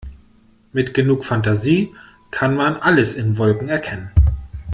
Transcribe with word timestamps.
Mit 0.73 0.95
genug 0.95 1.25
Fantasie 1.25 1.93
kann 2.31 2.55
man 2.55 2.75
alles 2.75 3.13
in 3.13 3.37
Wolken 3.37 3.67
erkennen. 3.69 4.11